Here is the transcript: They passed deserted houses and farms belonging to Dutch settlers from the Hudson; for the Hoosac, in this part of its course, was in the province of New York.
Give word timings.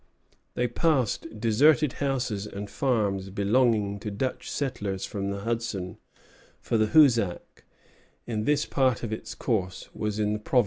They 0.55 0.67
passed 0.67 1.39
deserted 1.39 1.93
houses 2.01 2.47
and 2.47 2.71
farms 2.71 3.29
belonging 3.29 3.99
to 3.99 4.09
Dutch 4.09 4.49
settlers 4.49 5.05
from 5.05 5.29
the 5.29 5.41
Hudson; 5.41 5.99
for 6.59 6.75
the 6.75 6.87
Hoosac, 6.87 7.63
in 8.25 8.45
this 8.45 8.65
part 8.65 9.03
of 9.03 9.13
its 9.13 9.35
course, 9.35 9.89
was 9.93 10.17
in 10.17 10.33
the 10.33 10.39
province 10.39 10.49
of 10.49 10.49
New 10.49 10.57
York. 10.57 10.59